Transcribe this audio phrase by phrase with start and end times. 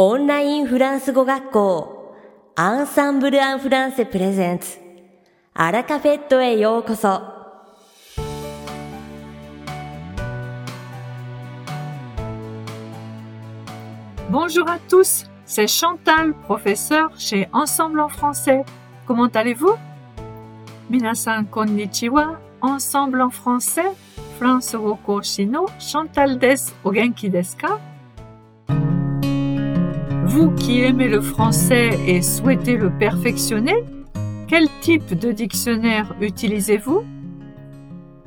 [0.00, 2.14] オンラインフランス語学校
[2.54, 4.76] アンサンブル・アン・フランセプレゼンツ
[5.54, 7.08] アラカフェットへようこそ「
[14.30, 18.66] Bonjour à tous, c'est Chantal, professeur chez Ensemble en français.
[19.06, 19.78] Comment allez-vous
[20.90, 22.38] 皆さんこんにちは。
[22.60, 23.94] Ensemble en français
[24.38, 26.76] フランス語講師の Chantal です。
[26.84, 27.89] お元気ですか
[30.30, 33.84] Vous qui aimez le français et souhaitez le perfectionner,
[34.48, 37.04] quel type de dictionnaire utilisez-vous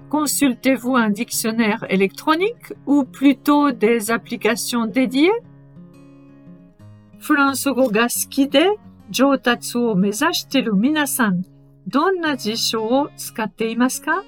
[0.10, 5.32] Consultez-vous un dictionnaire électronique ou plutôt des applications dédiées
[7.20, 8.70] フランス語が好きで
[9.10, 11.44] 上達を目指している皆さん、
[11.86, 14.24] どんな辞書を使っていますか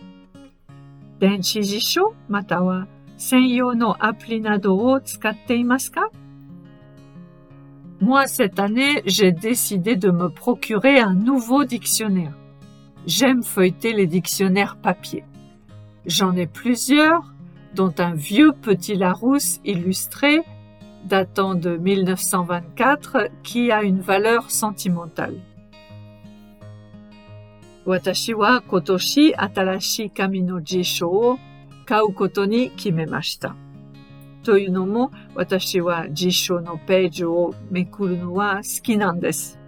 [1.20, 2.88] 電子辞書または
[3.18, 6.10] 専用のアプリなどを使っていますか
[8.01, 12.35] moi, cette année, j'ai décidé de me procurer un nouveau dictionnaire.
[13.07, 15.25] J'aime feuilleter les dictionnaires papier.
[16.05, 17.33] J'en ai plusieurs,
[17.75, 20.43] dont un vieux petit Larousse illustré
[21.05, 25.37] datant de 1924 qui a une valeur sentimentale.
[27.87, 31.39] Watashiwa kotoshi atarashi kami no jisho.
[34.46, 34.46] とに決めました。
[34.46, 39.60] というのも私は辞書のページをめくるのは好きなんです。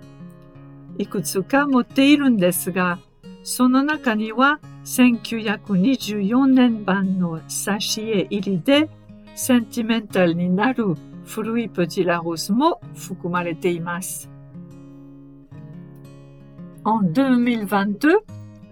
[0.97, 2.99] いくつか持っているんですが、
[3.43, 8.89] その中には1924年版の挿絵入りで
[9.35, 14.29] センティメンタルになる古いプティラロスも含まれています。
[16.85, 18.19] En 2022,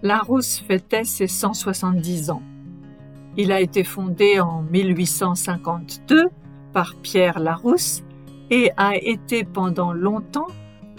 [0.02, 2.42] Larousse fêtait ses 170 ans.
[3.36, 6.28] Il a été fondé en 1852
[6.72, 8.02] par Pierre Larousse
[8.50, 10.48] et a été pendant longtemps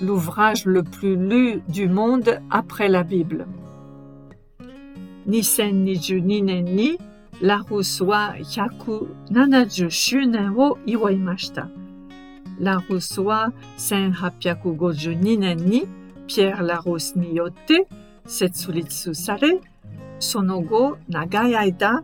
[0.01, 3.45] l'ouvrage le plus lu du monde après la Bible.
[5.27, 6.97] 2022年に
[7.41, 11.69] ラルスは170周年を祝いました。
[12.59, 15.87] ラルスは1852年に
[16.27, 17.87] ピエール・ラルスによって
[18.25, 19.59] 設立され、
[20.19, 22.03] その後長い間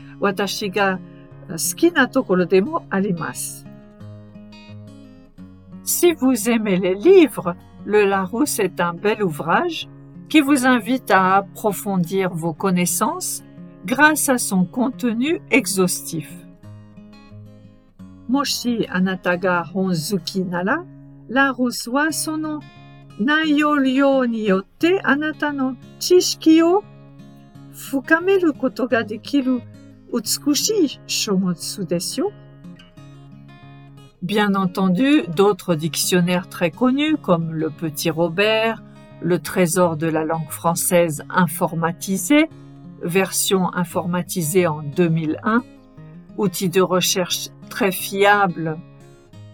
[0.20, 0.98] 私が
[1.48, 3.66] 好きなところでもあります。
[5.84, 7.54] Si vous aimez les livres,
[7.84, 9.88] le Larousse est un bel ouvrage
[10.28, 13.44] qui vous invite à approfondir vos connaissances
[13.84, 16.26] grâce à son contenu exhaustif.
[18.28, 20.84] もしあなたが本好きなら、
[21.28, 22.60] ラルスはその
[23.20, 26.82] 内容量によってあなたの知識を
[27.72, 29.62] 深めることができる
[34.21, 38.83] Bien entendu, d'autres dictionnaires très connus comme le Petit Robert,
[39.21, 42.49] le Trésor de la langue française informatisée,
[43.01, 45.63] version informatisée en 2001,
[46.37, 48.77] outil de recherche très fiable,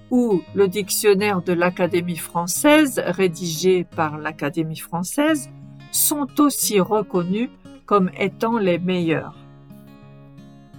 [0.10, 5.50] ou le dictionnaire de l'Académie française, rédigé par l'Académie française,
[5.92, 7.50] sont aussi reconnus
[7.86, 9.47] comme étant les meilleurs.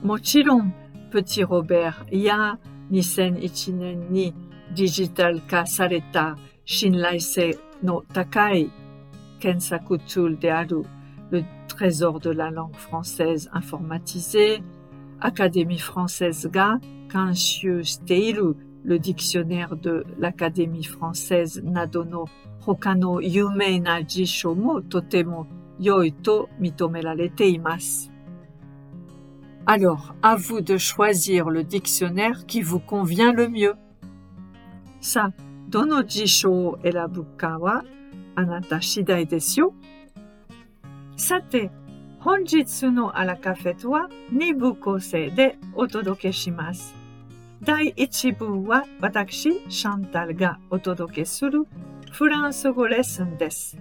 [0.02, 0.74] もちろん、
[1.12, 2.58] Petit Robert や
[2.92, 4.34] 2001年に
[4.76, 8.72] デジタル化された信頼性の高い
[9.40, 10.84] 検索ツールである
[11.32, 14.62] le Trésor de la langue française informatisé,
[15.20, 16.80] Académie française が
[17.12, 18.56] 監修している
[18.86, 22.28] le dictionnaire de l'Académie française などの
[22.60, 25.48] 他の有名な辞書もとても
[25.80, 28.12] 良いと認められています。
[29.68, 33.76] Alors, à vous de choisir le dictionnaire qui vous convient le mieux.
[35.00, 37.84] さあ、どの辞書を選ぶかは
[38.36, 39.74] あなた次第ですよ。
[41.18, 41.72] さて、
[42.20, 46.96] 本日のアラカフェとは2部構成でお届けします。
[47.62, 51.66] 第1部は私、シャンタルがお届けする
[52.12, 53.78] フランス語レッスンです。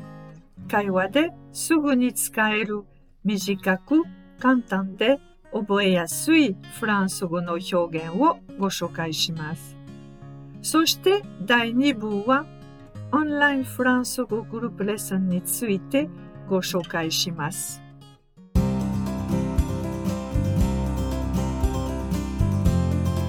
[0.68, 2.82] 会話ですぐに使える
[3.24, 4.02] 短く
[4.38, 5.20] 簡単で
[5.52, 9.76] 覚えやすいフランス語の表現をご紹介します。
[10.62, 12.46] そして第2部は
[13.10, 16.08] オンラインフランス語グループレッスンについて
[16.48, 17.82] ご紹介します。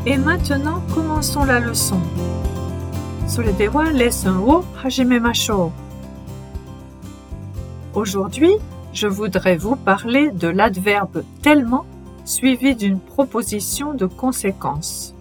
[0.05, 1.97] Et maintenant, commençons la leçon.
[3.25, 5.71] それではレッスンを始めましょ
[7.93, 7.99] う。
[7.99, 8.57] Aujourd'hui,
[8.91, 11.85] je voudrais vous parler de l'adverbe tellement
[12.28, 15.14] suivi d'une proposition de conséquence.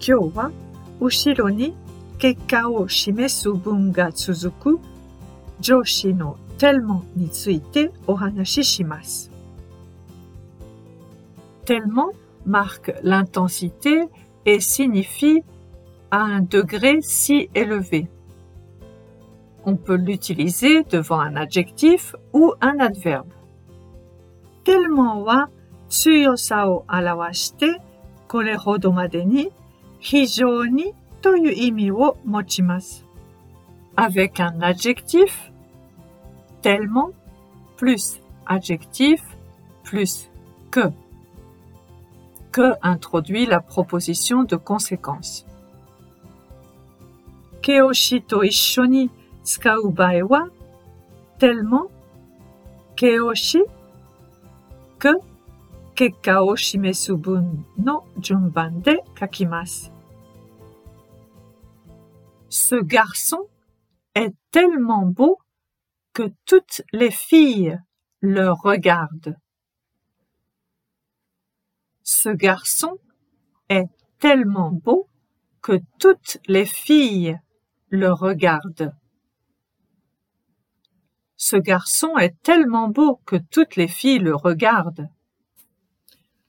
[0.00, 0.50] Kyo wa
[1.00, 1.74] ushiro ni
[2.18, 4.80] kekka o shimesu bun ga suzuku
[5.60, 9.28] joshi no telmon ni tsuite ohanashi shimasu.
[11.66, 12.10] Telmon
[12.46, 14.08] marque l'intensité
[14.46, 15.42] et signifie
[16.10, 18.08] à un degré si élevé.
[19.66, 23.28] On peut l'utiliser devant un adjectif ou un adverbe.
[24.63, 25.49] tellement は
[25.89, 27.81] 強さを表して
[28.27, 29.51] これほどまでに
[29.99, 33.05] 非常にという意味を持ちます。
[33.95, 35.51] avec un adjectif
[36.61, 37.11] tellement
[37.77, 39.21] plus adjectif
[39.83, 40.29] plus
[40.71, 40.91] que
[42.51, 45.45] que introduit la proposition de conséquence.
[47.61, 49.09] 形容詞と一緒に
[49.43, 50.49] 使う場合は
[51.39, 51.89] tellement
[52.95, 53.65] 形
[55.03, 55.35] 容詞 que
[55.95, 59.91] 結果を示す文の順番で書きます。
[62.49, 63.47] Ce garçon
[64.13, 65.37] est tellement beau
[66.13, 67.79] que toutes les filles
[68.21, 69.35] le regardent.
[72.03, 72.97] Ce garçon
[73.69, 73.87] est
[74.19, 75.07] tellement beau
[75.61, 77.39] que toutes les filles
[77.89, 78.93] le regardent.
[81.39, 85.09] Ce garçon est tellement beau que toutes les filles le regardent.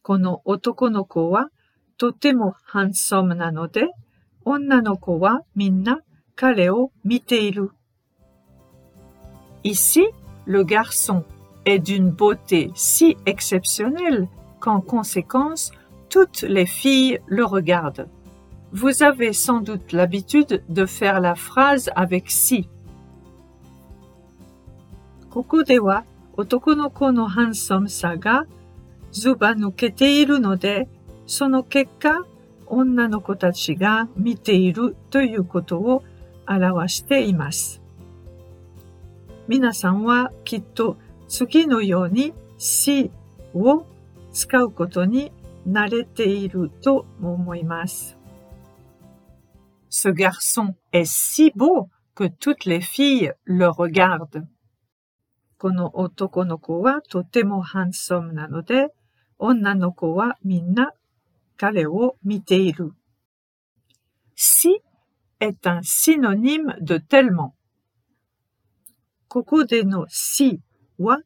[0.03, 1.51] この男の子は
[1.99, 3.89] とてもハンサムなので、
[4.45, 6.01] 女の子はみんな
[6.37, 7.73] 彼を見ている。
[9.65, 10.07] Ici,
[10.47, 11.25] le garçon
[11.65, 14.29] est d'une beauté si exceptionnelle
[14.61, 15.73] qu'en conséquence,
[16.09, 18.09] toutes les filles le regardent.
[18.73, 22.69] Vous avez sans doute l'habitude de faire la phrase avec si.
[25.32, 28.48] ここでは男の子のハンサムさが
[29.14, 30.90] ずば抜けているので、
[31.26, 32.26] その結果、
[32.68, 36.04] 女の子たちが見ているということを
[36.46, 37.82] 表しています。
[39.48, 40.98] 皆さんはきっと
[41.30, 43.10] 次のように si
[43.54, 43.86] を
[44.34, 45.32] 使うことに
[45.66, 48.18] 慣れていると思います。
[49.90, 54.51] Ce garçon est si beau que toutes les filles le regardent.
[55.61, 58.89] この男の子はとてもハンサムなので、
[59.39, 60.93] 女の子はみんな
[61.57, 62.93] 彼を見ている。
[64.35, 64.81] si
[65.41, 67.53] est un synonyme de tellement.
[69.29, 70.61] ここでの si
[70.99, 71.21] は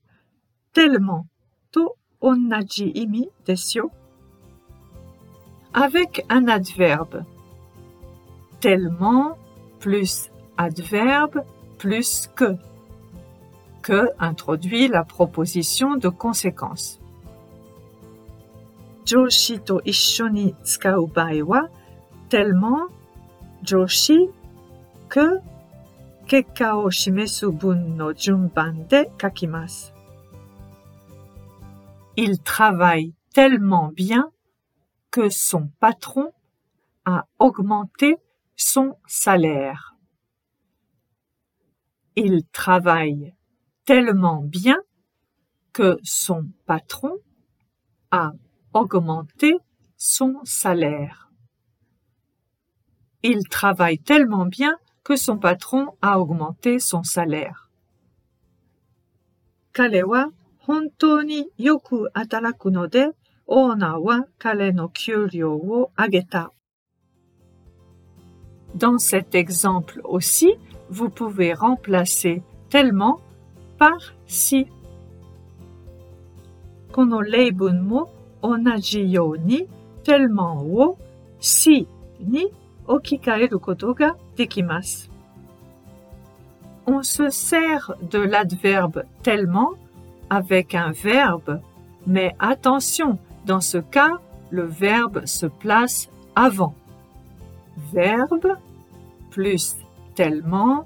[0.75, 1.25] tellement
[1.73, 3.93] と同じ意味ですよ。
[5.73, 7.25] avec un adverbe.
[8.61, 9.37] Tellement
[9.81, 11.45] plus adverbe
[11.79, 12.59] plus que.
[13.86, 17.00] que introduit la proposition de conséquence.
[19.06, 21.62] Joshi to ishoni tsukau bae wa
[22.30, 22.88] tellement
[23.62, 24.18] joshi
[25.08, 25.38] que
[26.28, 29.94] kekka o shimesu bun no junban de kakimasu.
[32.18, 34.32] Il travaille tellement bien
[35.12, 36.32] que son patron
[37.06, 38.18] a augmenté
[38.56, 39.94] son salaire.
[42.16, 43.35] Il travaille
[43.86, 44.78] tellement bien
[45.72, 47.18] que son patron
[48.12, 48.32] a
[48.74, 49.56] augmenté
[49.98, 51.30] son salaire.
[53.24, 57.70] Il travaille tellement bien que son patron a augmenté son salaire.
[59.74, 60.30] Kale wa
[61.58, 63.14] yoku ataraku no de,
[63.48, 66.50] wa no kyūryō wo ageta.
[68.74, 70.56] Dans cet exemple aussi,
[70.90, 73.22] vous pouvez remplacer tellement
[73.78, 73.98] par
[80.06, 80.98] tellement
[81.48, 81.88] si
[82.20, 82.46] ni.
[86.88, 89.72] On se sert de l'adverbe tellement
[90.30, 91.62] avec un verbe,
[92.06, 94.20] mais attention, dans ce cas,
[94.52, 96.76] le verbe se place avant.
[97.92, 98.56] Verbe
[99.32, 99.76] plus
[100.14, 100.86] tellement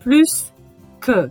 [0.00, 0.52] plus
[1.00, 1.30] que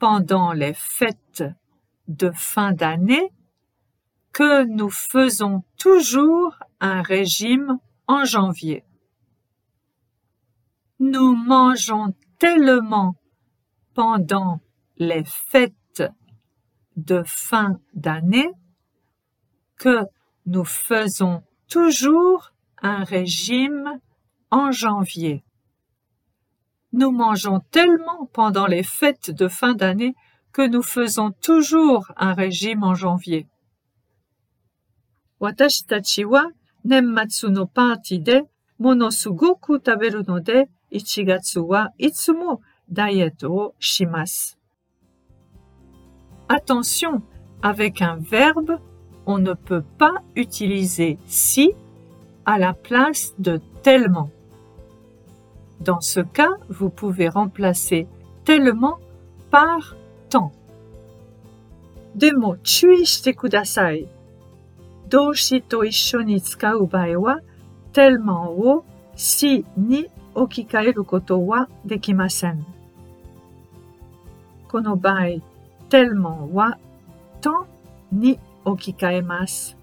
[0.00, 1.44] pendant les fêtes
[2.08, 3.30] de fin d'année
[4.32, 7.78] que nous faisons toujours un régime
[8.08, 8.82] en janvier.
[10.98, 13.14] Nous mangeons tellement
[13.94, 14.60] pendant
[14.96, 16.02] les fêtes
[16.96, 18.50] de fin d'année
[19.76, 20.06] que
[20.46, 24.00] nous faisons toujours un régime
[24.50, 25.44] en janvier.
[26.92, 30.14] Nous mangeons tellement pendant les fêtes de fin d'année
[30.52, 33.46] que nous faisons toujours un régime en janvier.
[35.40, 36.44] Watashi tachi wa
[36.84, 38.42] nemmatsu no party de
[38.78, 44.56] monosugoku taberu no de ichigatsu wa itsumo daieto o shimasu.
[46.48, 47.22] Attention,
[47.62, 48.80] avec un verbe,
[49.24, 51.70] on ne peut pas utiliser si
[52.44, 54.30] à la place de tellement.
[55.80, 58.06] Dans ce cas, vous pouvez remplacer
[58.44, 58.98] tellement
[59.50, 59.96] par
[60.28, 60.52] tant.
[62.14, 64.06] De mots chui shite kudasai?
[65.08, 66.42] Doushi to isho ni
[66.90, 67.36] bae wa?
[67.92, 68.84] Tellement wo
[69.14, 72.62] si ni okikaeru koto wa dekimasen.
[74.68, 75.40] Kono bae
[75.88, 76.76] tellement wa
[77.40, 77.66] tant
[78.12, 79.74] ni okikaemasu.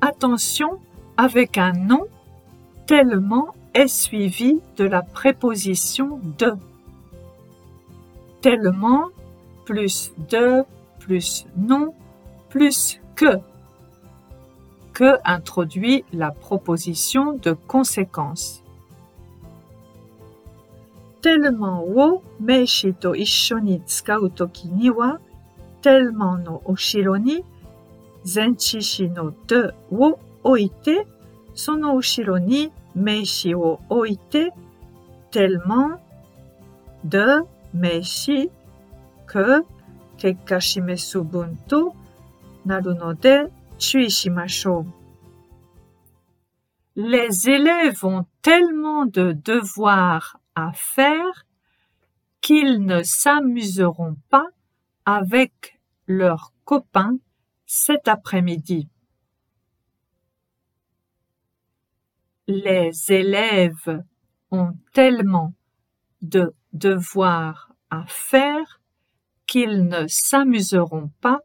[0.00, 0.78] Attention
[1.16, 2.06] avec un nom
[2.86, 6.54] tellement est suivi de la préposition de.
[8.40, 9.08] Tellement
[9.64, 10.64] plus de
[10.98, 11.94] plus non
[12.48, 13.38] plus que
[14.92, 18.62] que introduit la proposition de conséquence.
[21.22, 24.68] Tellement wo meishi to issho ni tsukau toki
[25.82, 27.44] tellement no oshiro ni
[28.24, 31.06] zenchishi no de wo oite
[31.54, 34.52] sono oshiro ni meishi wo oite
[35.30, 35.92] tellement
[37.04, 37.42] de
[37.74, 38.50] meishi
[39.26, 39.62] que
[40.18, 41.94] kekka shimesu bun to
[42.64, 43.36] naru no de
[46.96, 51.46] les élèves ont tellement de devoirs à faire
[52.42, 54.48] qu'ils ne s'amuseront pas
[55.06, 57.16] avec leurs copains
[57.64, 58.89] cet après-midi.
[62.52, 64.02] Les élèves
[64.50, 65.54] ont tellement
[66.20, 68.80] de devoirs à faire
[69.46, 71.38] qu'ils ne s'amuseront pas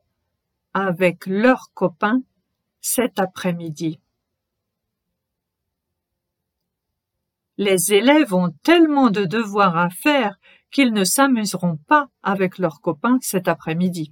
[0.74, 2.24] avec leurs copains
[2.82, 4.00] cet après-midi.
[7.60, 10.40] Les élèves ont tellement de devoirs à faire
[10.72, 14.12] qu'ils ne s'amuseront pas avec leurs copains cet après-midi.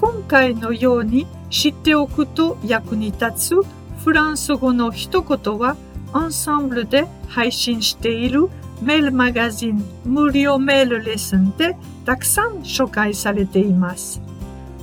[0.00, 3.54] 今回のように知っておくと役に立つ
[4.02, 5.76] フランス語の一言は、
[6.12, 8.48] アンサンブルで配信している
[8.80, 14.22] メールマガジン無料メールレッスンでたくさん紹介されています。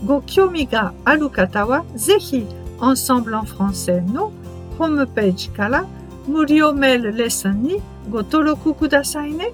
[0.06, 2.46] ご興味がある方は、ぜひ、
[2.80, 4.32] アンサンブル・ン・フランセの
[4.78, 5.88] ホームページから
[6.28, 9.52] 無料メールレッスンにご登録くださいね。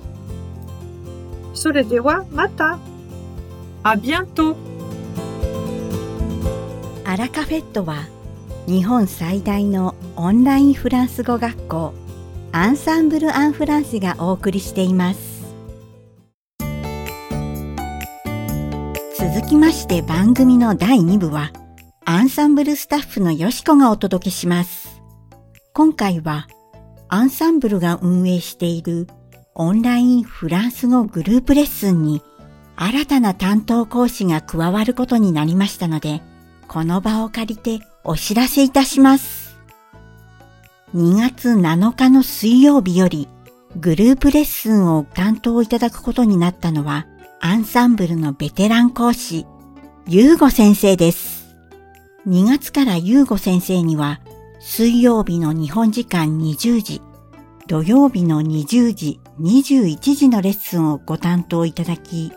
[1.54, 2.80] それではまた。
[3.84, 4.56] あ、ビアント。
[7.06, 8.08] アラカフェットは
[8.66, 11.94] 日本最大のオンラインフランス語学校
[12.54, 15.44] アンサンブル・アン・フランスがお送りしています
[19.20, 21.52] 続きまして番組の第2部は
[22.06, 25.02] アンサンブルスタッフのよしこがお届けします
[25.74, 26.48] 今回は
[27.14, 29.08] アンサンブルが運営している
[29.54, 32.24] オンラインフランス語グループレッスンに
[32.76, 36.24] 新たな担当講師が加わることになりましたので
[36.68, 39.60] この場を借りてお知らせいたします。
[40.96, 43.30] 2月7日の水曜日より
[43.80, 47.06] グループレッスンを担当いただくことになったのは、
[47.40, 49.46] アンサンブルのベテラン講師、
[50.08, 51.56] ゆうご先生です。
[52.28, 54.20] 2月からゆうご先生には、
[54.66, 57.02] 水曜日の日本時間20時、
[57.68, 62.32] 土曜日の20時、21時のレッスンをご担当いただき、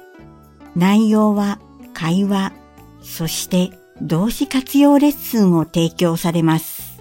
[0.74, 1.60] 内容は
[1.94, 2.52] 会話、
[3.00, 3.70] そして
[4.02, 7.00] 動詞活用レッスンを提供されます。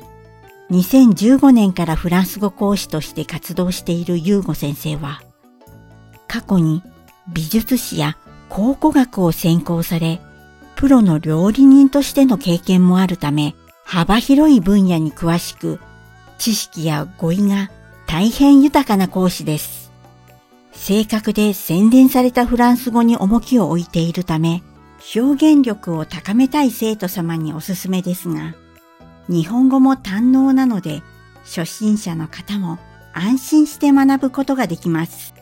[0.70, 5.24] 2015年からフランス語講師として活動しているユーゴ先生は、
[6.28, 6.84] 過去に
[7.34, 8.16] 美術史や
[8.48, 10.22] 考古学を専攻され、
[10.76, 13.56] プロの料理人としての経験もあるため、
[13.86, 15.80] 幅広い分野に詳しく、
[16.40, 17.70] 知識や語彙が
[18.08, 19.92] 大変豊かな講師です。
[20.72, 24.64] 正確で洗練されたフランス語に重きを置いているため、
[25.16, 28.56] 表現力を高めたい生徒様におすすめですが、
[29.30, 31.04] 日本語も堪能なので、
[31.44, 32.80] 初心者の方も
[33.14, 35.36] 安心して学ぶことができます。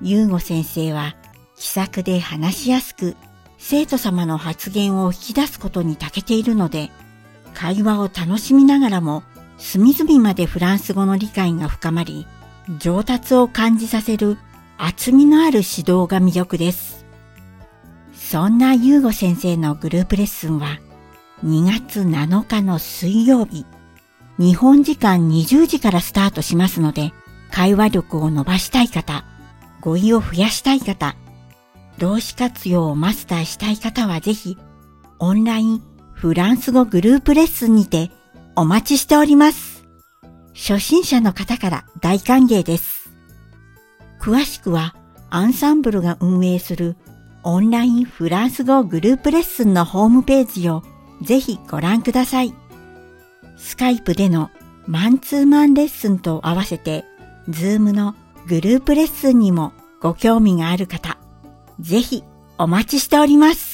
[0.00, 1.16] ゆうご先生は
[1.56, 3.14] 気さくで話しやすく、
[3.58, 6.90] 生徒様の発言を引き出すことに長けているので、
[7.54, 9.22] 会話を楽しみながらも
[9.58, 12.26] 隅々までフランス語の理解が深まり、
[12.78, 14.36] 上達を感じさせる
[14.76, 17.06] 厚みのある指導が魅力です。
[18.14, 20.78] そんなゆうご先生のグループレッスンは
[21.44, 23.64] 2月7日の水曜日、
[24.38, 27.12] 日本時間20時からスタートしますので、
[27.50, 29.24] 会話力を伸ばしたい方、
[29.80, 31.14] 語彙を増やしたい方、
[31.98, 34.58] 動詞活用をマスターしたい方はぜひ、
[35.20, 35.93] オンライン
[36.24, 38.10] フランス語グループレッスンにて
[38.56, 39.84] お待ちしております。
[40.54, 43.10] 初心者の方から大歓迎です。
[44.22, 44.96] 詳しくは、
[45.28, 46.96] アンサンブルが運営する
[47.42, 50.82] オンラインフランス語グループレッスンのホームページを
[51.20, 52.54] ぜひご覧ください。
[53.58, 54.50] スカイプでの
[54.86, 57.04] マンツーマンレッスンと合わせて、
[57.50, 58.14] ズームの
[58.46, 61.18] グループレッスンにもご興味がある方、
[61.80, 62.24] ぜひ
[62.56, 63.73] お待ちしております。